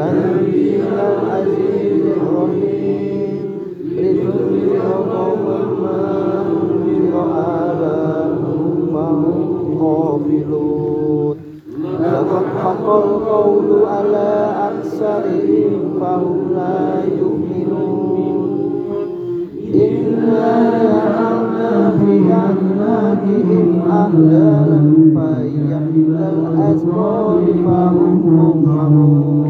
تنزيل 0.00 0.80
العزيز 0.82 2.02
الرحيم 2.16 3.38
لتنذر 3.96 4.80
قوما 5.12 5.58
ما 5.82 6.44
أنذر 6.46 7.14
آباؤهم 7.34 8.94
وهم 8.94 9.78
غافلون 9.80 11.36
لقد 12.00 12.44
حق 12.62 12.86
القول 12.88 13.84
على 13.86 14.54
أكثرهم 14.70 16.00
فهم 16.00 16.36
لا 16.54 17.04
يؤمنون 17.18 18.16
إنا 19.74 20.70
جعلنا 20.82 21.90
في 21.98 22.32
أعناقهم 22.32 23.82
أغلالا 23.90 24.80
فهي 25.14 25.78
إلى 25.94 26.32
الأذقان 26.36 27.44
فهم 27.66 28.14
مقمحون 28.38 29.49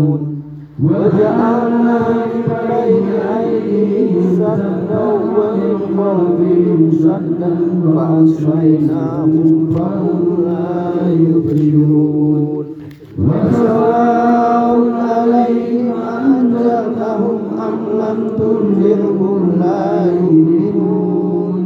وجعلنا 0.84 1.98
من 2.08 2.42
بين 2.70 3.08
أيديهم 3.38 4.22
سدا 4.36 5.04
ومن 5.08 5.78
خلفهم 5.96 6.90
سدا 6.92 7.52
فأسقيناهم 7.84 9.70
فهم 9.74 10.20
لا 10.46 11.10
يبصرون 11.12 12.66
وسواء 13.18 14.90
عليهم 14.92 15.92
أنذرتهم 16.16 17.38
أم 17.66 17.76
لم 18.00 18.18
تنذرهم 18.38 19.52
لا 19.60 20.04
يؤمنون 20.12 21.56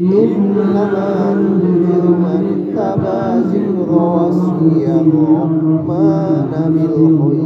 إنما 0.00 1.34
ننذر 1.34 2.04
من 2.10 2.42
اتبع 2.54 3.36
ذكر 3.36 3.92
وصي 3.94 4.86
الرحمن 5.00 6.50
بالخير 6.74 7.39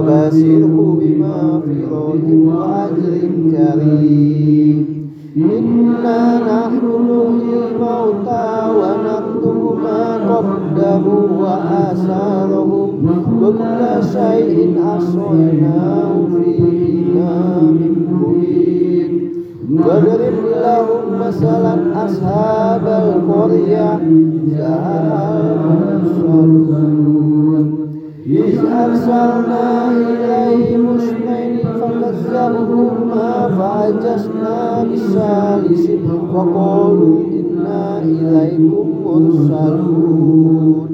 فبشره 0.00 0.98
بمغفرة 1.00 2.26
وأجر 2.46 3.14
كريم 3.52 4.76
إنا 5.36 6.38
نحن 6.38 6.84
نحيي 7.10 7.54
الموتى 7.66 8.48
ونكتب 8.78 9.58
ما 9.82 10.02
قدموا 10.36 11.24
وآثارهم 11.40 12.88
وكل 13.04 13.80
شيء 14.12 14.56
أحصيناه 14.84 16.12
في 16.32 16.44
إمام 17.02 17.76
مبين 18.10 19.10
واضرب 19.72 20.36
لهم 20.62 21.02
مثلا 21.20 21.74
أصحاب 22.04 22.84
القرية 22.86 23.94
المرسلون 25.56 26.50
إذ 26.59 26.59
أرسلنا 28.90 29.90
إليهم 29.90 30.96
اثنين 30.96 31.58
فكذبوهما 31.80 33.48
فعجزنا 33.48 34.84
بالثالث 34.84 35.90
وقالوا 36.34 37.18
إنا 37.32 38.02
إليكم 38.02 38.86
مرسلون 39.06 40.88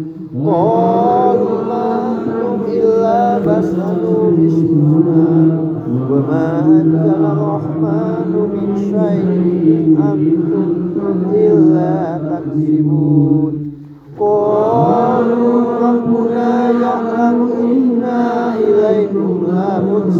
قالوا 0.46 1.62
ما 1.68 2.12
أنتم 2.12 2.72
إلا 2.72 3.38
بشر 3.38 4.00
مثلنا 4.38 5.60
وما 6.10 6.64
أنزل 6.66 7.24
الرحمن 7.24 8.30
من 8.52 8.76
شيء 8.76 9.96
أنتم 10.12 10.45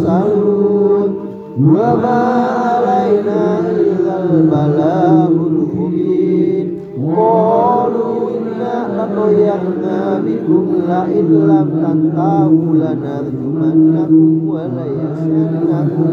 لمرسلون 0.07 1.15
وما 1.59 2.23
علينا 2.65 3.59
إلا 3.59 4.23
البلاغ 4.23 5.29
المبين 5.29 6.67
قالوا 7.15 8.29
إنا 8.37 8.75
تطيرنا 8.97 10.21
بكم 10.25 10.65
لئن 10.89 11.27
لم 11.47 11.69
تنتهوا 11.83 12.73
لنرجمنكم 12.75 14.47
وليمسنكم 14.49 16.11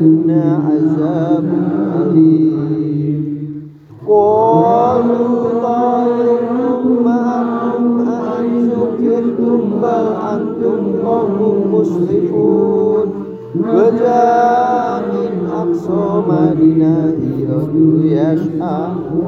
منا 0.00 0.58
عذاب 0.66 1.44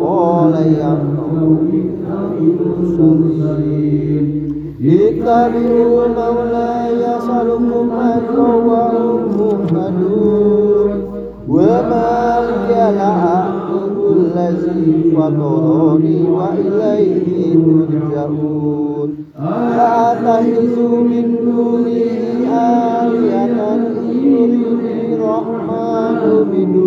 قال 0.01 0.53
يا 0.53 0.97
اتبعوا 5.27 6.07
مولاي 6.07 6.95
يسألكم 6.95 7.89
أجرا 7.91 8.55
وهم 8.55 9.21
مهتدون 9.39 10.91
وما 11.49 12.39
لي 12.67 12.97
لا 12.97 13.43
الذي 14.15 15.15
فطرني 15.15 16.17
وإليه 16.29 17.53
ترجعون. 17.53 19.09
فأتخذ 19.77 20.75
من 21.11 21.35
دونه 21.45 22.07
آلهة 22.51 23.59
إن 24.11 24.61
الرحمن 25.13 26.21
بدور 26.51 26.86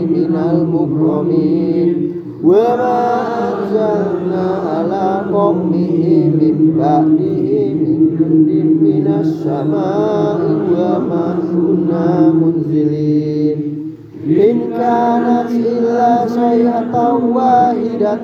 من 0.30 0.36
المكرمين 0.52 2.12
وما 2.44 3.20
أنزلنا 3.48 4.46
على 4.66 5.20
قومه 5.32 6.30
من 6.40 6.74
بعده 6.78 7.74
من 7.74 8.16
جند 8.18 8.50
من 8.82 9.06
السماء 9.20 10.40
وما 10.72 11.36
كنا 11.52 12.32
منزلين 12.32 13.76
إن 14.26 14.58
كانت 14.78 15.50
إلا 15.50 16.26
صيحة 16.26 17.14
واحدة 17.34 18.18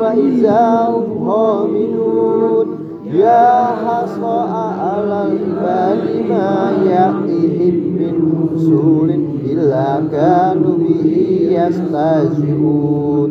فإذا 0.00 0.88
هم 0.88 1.28
خامدون 1.30 2.66
يا 3.14 3.64
حسرة 3.66 4.50
على 4.80 5.26
العباد 5.32 6.26
ما 6.28 6.72
يأتيهم 6.84 7.74
من 7.98 8.32
رسول 8.54 9.25
إلا 9.56 10.02
كانوا 10.12 10.76
به 10.78 11.06
يستهزئون 11.50 13.30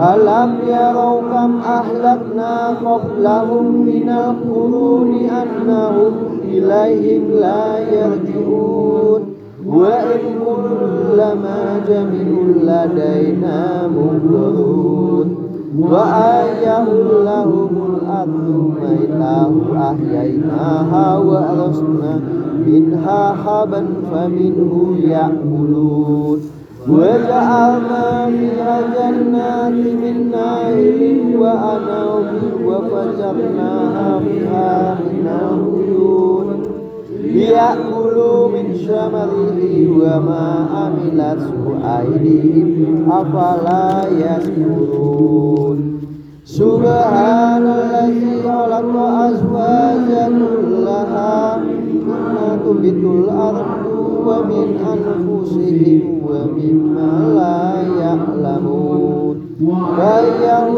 ألم 0.00 0.54
يروا 0.68 1.20
كم 1.20 1.60
أهلكنا 1.60 2.68
قبلهم 2.68 3.64
من 3.86 4.08
القرون 4.08 5.14
أنهم 5.14 6.12
إليهم 6.44 7.30
لا 7.30 7.78
يرجعون 7.78 9.22
وإن 9.66 10.20
كلما 10.44 11.80
جميع 11.88 12.38
لدينا 12.62 13.88
منذرون 13.88 15.21
وآيه 15.79 16.83
لهم 17.25 17.69
الأرض 17.89 18.71
ميته 18.81 19.51
أحييناها 19.91 21.17
وأرسنا 21.17 22.19
منها 22.67 23.35
حبا 23.45 23.85
فمنه 24.11 24.95
يأكلون 25.03 26.39
وجعلنا 26.89 28.25
فيها 28.27 28.81
جنات 28.95 29.73
من 29.73 30.31
نعيم 30.31 31.41
وأنعام 31.41 32.25
وفجرناها 32.65 34.19
فيها 34.19 34.97
من 34.99 35.27
العيون 35.27 36.42
ليأكلوا 37.32 38.48
من 38.48 38.74
ثمره 38.74 39.60
وما 39.90 40.66
عملته 40.74 41.78
أيديهم 41.98 43.12
أفلا 43.12 44.08
يشكرون 44.08 45.98
سبحان 46.44 47.62
الذي 47.66 48.42
خلق 48.42 48.96
أزواجا 48.96 50.26
كلها 50.28 51.56
مما 51.56 52.58
تنبت 52.64 53.04
الأرض 53.04 53.86
ومن 54.26 54.68
أنفسهم 54.92 56.20
ومما 56.28 57.34
لا 57.34 57.62
يعلمون 58.04 59.36
وإياه 59.62 60.68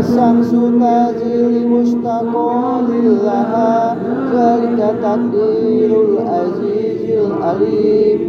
والشمس 0.00 0.50
تجري 0.50 1.64
لمستقر 1.64 2.86
لها 3.24 3.96
ذلك 4.34 4.78
تقدير 5.02 5.90
العزيز 6.08 7.02
العليم 7.26 8.20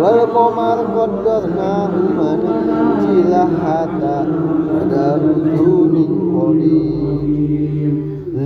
والقمر 0.00 0.78
قدرناه 0.96 1.90
منزل 2.18 3.34
حتى 3.64 4.24
ada 4.80 5.10
من 5.92 6.08
قريب 6.36 7.94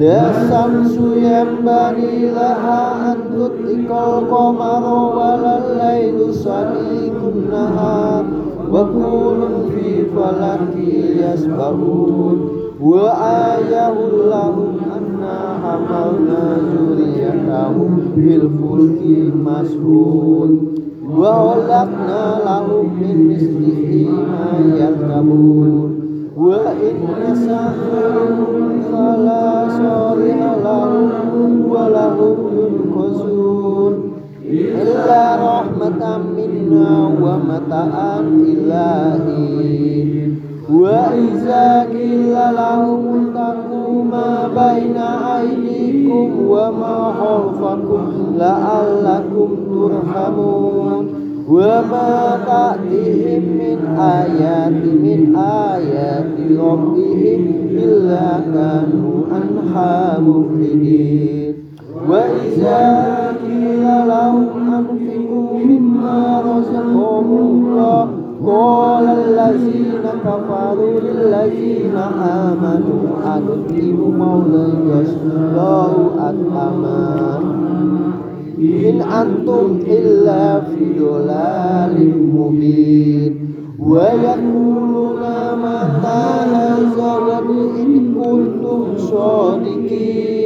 لا 0.01 0.21
الشمس 0.31 0.97
ينبغي 1.17 2.31
لها 2.31 3.13
أن 3.13 3.19
تدرك 3.35 3.91
القمر 3.91 4.85
ولا 5.17 5.55
الليل 5.59 6.35
سبيل 6.35 7.13
النهار 7.35 8.25
وكل 8.73 9.41
في 9.75 10.05
فلك 10.05 10.77
يسبحون 11.17 12.49
وآيه 12.81 13.91
لهم 14.31 14.77
أنا 14.97 15.39
حملنا 15.63 16.57
ذريتهم 16.75 17.99
بالفلك 18.17 19.01
مسحون 19.47 20.75
وخلقنا 21.19 22.39
لهم 22.47 22.87
من 23.01 23.17
مثله 23.35 24.09
ما 24.11 24.77
يركبون 24.77 25.95
وإن 26.37 26.97
يسألهم 27.31 28.81
فلا 28.93 29.69
صالح 29.69 30.55
لهم 30.65 31.71
ولهم 31.71 32.37
ينقذون 32.59 33.68
illa 34.50 35.38
rahmatan 35.38 36.34
minna 36.34 37.06
wa 37.14 37.38
mata'an 37.38 38.42
ilahi. 38.42 40.34
Wa 40.70 41.14
iza 41.14 41.86
gila 41.90 42.54
lahum 42.54 43.30
untaku 43.30 44.06
ma 44.06 44.50
baina 44.50 45.42
aydikum 45.42 46.50
wa 46.50 46.74
ma 46.74 46.98
khalfakum 47.14 48.38
la'allakum 48.38 49.50
turhamun. 49.70 51.04
Wa 51.50 51.82
ma 51.82 52.38
ta'tihim 52.46 53.58
min 53.58 53.80
ayati 53.98 54.94
min 54.94 55.34
ayati 55.34 56.54
rabbihim 56.54 57.74
illa 57.74 58.38
kanu 58.46 59.26
anha 59.34 60.22
mufridin 60.22 61.58
wa 62.06 62.22
iza 62.46 63.29
لهم 64.19 64.47
أنفقوا 64.75 65.59
مما 65.59 66.41
رزقهم 66.41 67.39
الله 67.39 68.09
قال 68.47 69.05
الذين 69.05 70.03
كفروا 70.25 71.01
للذين 71.01 71.97
آمنوا 72.23 73.03
أنطعم 73.37 74.19
مولا 74.19 74.69
يشفاه 75.01 75.93
أطعما 76.19 77.39
إن 78.59 79.01
أنتم 79.01 79.79
إلا 79.87 80.61
في 80.61 80.99
ضلال 81.01 82.15
مبين 82.35 83.49
ويقولون 83.79 85.21
متى 85.63 86.25
هذا 86.55 87.41
إن 87.79 88.15
كنتم 88.15 88.85
صادقين 88.97 90.38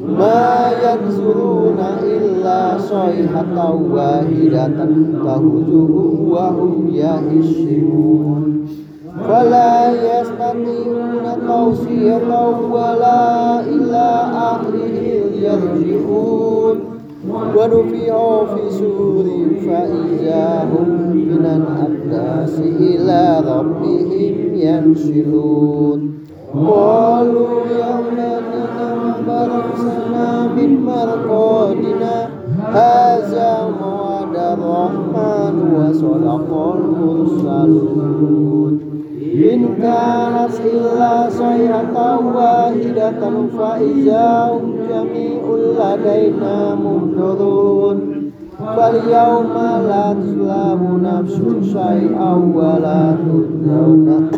ma 0.00 0.72
yansuruna 0.80 2.00
illa 2.00 2.80
sayhatan 2.80 3.92
wahidatan 3.92 5.20
tahuzuhum 5.20 6.32
wa 6.32 6.48
hum 6.56 6.88
yahishun 6.88 8.64
fala 9.20 9.92
yastati'una 9.92 11.36
tawsiyatan 11.44 12.72
wala 12.72 13.60
ila 13.68 14.08
ahlihim 14.56 15.36
yarji'un. 15.36 16.76
Wa 17.20 17.68
nufi'u 17.68 18.48
fi 18.48 18.62
surin 18.72 19.60
fa 19.60 19.84
izahum 19.84 21.12
minan 21.12 21.68
abdasi 21.68 22.96
ila 22.96 23.44
rabbihim 23.44 24.56
yansilun 24.56 26.24
qalu 26.48 27.59
مرقادنا 30.99 32.27
هذا 32.73 33.67
موعد 33.81 34.35
الرحمن 34.35 35.55
وصدق 35.75 36.49
المرسلون 36.75 38.25
إن 39.53 39.59
كانت 39.81 40.53
إلا 40.73 41.29
صيحة 41.29 42.19
واحدة 42.35 43.21
فإذا 43.57 44.27
هم 44.51 44.73
جميع 44.89 45.41
لدينا 45.79 46.75
منذرون 46.75 47.97
فاليوم 48.75 49.53
لا 49.87 50.13
تظلم 50.13 50.81
نفس 51.03 51.41
شيئا 51.73 52.33
ولا 52.55 53.15
تجزون 53.25 54.29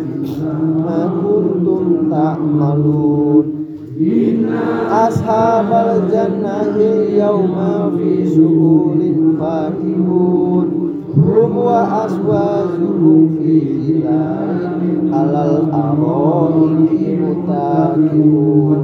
ما 0.86 1.10
كنتم 1.22 2.10
تعملون 2.10 3.44
Ashabal 3.93 6.09
jannahi 6.09 7.13
yawma 7.13 7.93
fi 7.93 8.25
suhulin 8.25 9.37
fakihun 9.37 10.65
Hum 11.13 11.53
wa 11.53 12.01
aswazuhum 12.01 13.37
fi 13.37 13.53
hilalin 13.85 15.13
alal 15.13 15.69
ki 16.89 17.21
mutakihun 17.21 18.81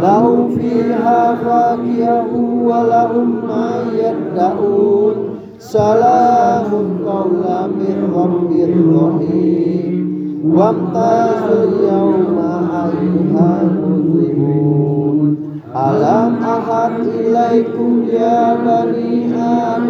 Lahum 0.00 0.56
fiha 0.56 1.36
fakiyahu 1.44 2.64
wa 2.64 2.88
lahum 2.88 3.44
ma 3.44 3.84
yadda'un 3.92 5.44
Salamun 5.60 7.04
qawla 7.04 7.68
min 7.68 8.00
rabbir 8.16 8.72
rahim 8.96 9.87
وامتازوا 10.45 11.63
اليوم 11.63 12.37
أيها 12.73 13.61
المسلمون 13.63 15.37
ألم 15.75 16.35
أحد 16.43 16.91
إليكم 17.19 18.03
يا 18.13 18.53
بني 18.55 19.35
آدم 19.35 19.87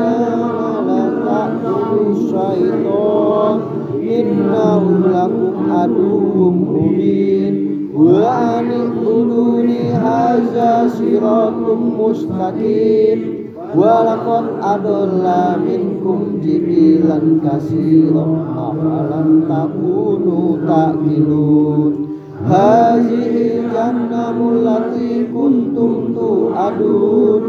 لا 0.87 1.03
تعبدوا 1.25 2.11
الشيطان 2.11 3.59
إنه 4.01 4.83
لكم 5.07 5.71
عدو 5.71 6.49
مبين 6.51 7.55
وأن 7.95 8.71
اعبدوني 8.71 9.79
هذا 9.91 10.87
صراط 10.87 11.53
مستقيم 11.99 13.33
ولقد 13.75 14.43
أضل 14.61 15.25
منكم 15.67 16.19
جبلا 16.43 17.19
كثيرا 17.45 18.45
alam 18.82 19.44
takunu 19.50 20.62
ta'qilun. 20.62 21.92
Hazihi 22.38 23.66
jahannamul 23.66 24.62
lati 24.62 25.26
kuntum 25.28 26.14
tu 26.14 26.54
adun, 26.54 27.42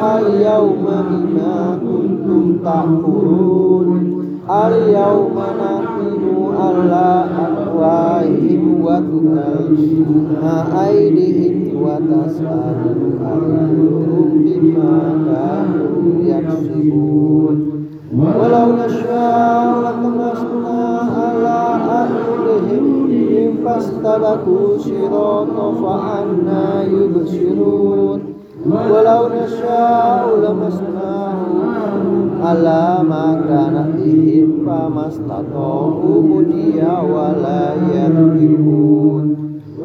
al-yawma 0.00 0.96
bima 1.08 1.76
kuntum 1.80 2.64
ta'kurun. 2.64 4.20
Al-yawma 4.50 5.46
nakinu 5.54 6.50
ala 6.50 7.22
akwaihim 7.38 8.82
wa 8.82 8.98
tukallimuna 8.98 10.66
Ha'aidihim 10.74 11.78
wa 11.78 12.02
tas'alu 12.02 13.14
ayyuhum 13.22 14.42
bima 14.42 15.22
kanu 15.22 16.18
yaksibun 16.26 17.79
ولو 18.13 18.67
نشاء 18.85 19.65
لطمسنا 19.83 20.99
على 21.17 21.57
أعينهم 21.91 23.57
فاستبقوا 23.65 24.75
الصراط 24.75 25.75
فأنا 25.81 26.83
يبصرون 26.83 28.19
ولو 28.65 29.21
نشاء 29.27 30.23
لمسناهم 30.43 32.29
على 32.43 32.97
ما 33.09 33.41
كان 33.49 33.91
بهم 33.97 34.65
فما 34.65 35.07
استطاعوا 35.07 36.21
مديا 36.23 36.99
ولا 36.99 37.73
يرجعون 37.93 39.35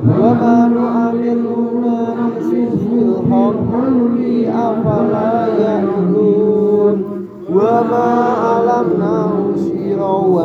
وما 0.05 0.69
نؤمرون 0.69 1.85
نشوف 2.37 2.83
الحق 2.93 3.71
أفلا 4.55 5.47
يأكلون 5.47 5.94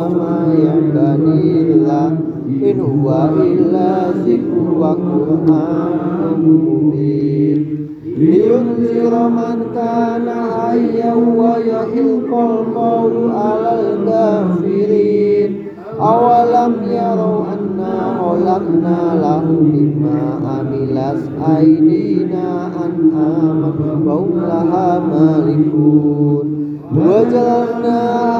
وما 0.00 0.54
ينبغي 0.58 1.74
له 1.74 2.18
إن 2.70 2.80
هو 2.80 3.28
إلا 3.42 4.10
ذكر 4.10 4.78
وقرآن 4.78 5.98
مبين 6.38 7.58
لينذر 8.18 9.28
من 9.28 9.56
كان 9.74 10.28
حيا 10.28 11.14
ويحق 11.14 12.38
القول 12.38 13.30
على 13.30 13.72
الكافرين 13.80 15.50
أولم 16.00 16.74
يروا 16.90 17.44
أنا 17.54 18.18
خلقنا 18.20 19.00
لهم 19.22 19.62
مما 19.74 20.20
عملت 20.48 21.22
أيدينا 21.58 22.70
أنعاما 22.86 23.72
فهم 24.06 24.28
لها 24.40 24.98
مالكون 24.98 26.46
وجعلناها 26.96 28.39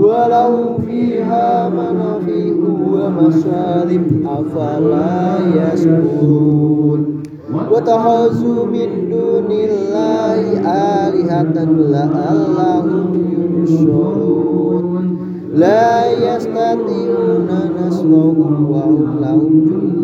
ولهم 0.00 0.78
فيها 0.86 1.68
منافع 1.68 2.52
ومشارب 2.92 4.04
أفلا 4.26 5.36
يشكرون 5.72 7.22
واتخذوا 7.70 8.64
من 8.66 9.10
دون 9.10 9.50
الله 9.50 10.40
آلهة 11.06 11.64
لعلهم 11.64 13.08
ينصرون 13.32 15.18
لا 15.54 16.10
يستطيعون 16.12 17.48
نصرهم 17.86 18.70
وهم 18.70 19.18
لهم 19.20 19.64
جند 19.70 19.96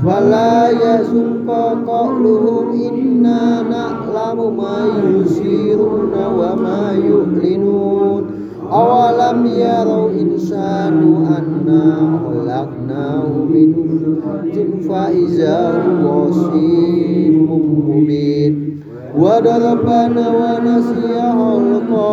Fala 0.00 0.72
yasunqa 0.72 1.84
qawluhum 1.84 2.72
inna 2.72 3.60
na'lamu 3.68 4.48
ma 4.48 4.88
yusiruna 4.96 6.24
wa 6.32 6.56
ma 6.56 6.96
yu'linun. 6.96 8.24
Awalam 8.64 9.44
yarau 9.44 10.08
insanu 10.08 11.28
anna 11.28 12.16
khalaqnahu 12.16 13.44
min 13.44 13.76
nutfatin 13.76 14.80
fa 14.88 15.12
iza 15.12 15.84
wasimun 16.00 17.60
mubin 17.84 18.80
wa 19.12 19.36
darabana 19.44 20.26
wa 20.32 20.64
nasiya 20.64 21.28
khalqa. 21.36 22.12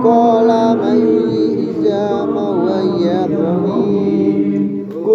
Qala 0.00 0.64
may 0.80 1.04
iza 1.60 2.24
ma 2.24 2.46
wa 2.64 2.78
yarmi. 3.04 4.05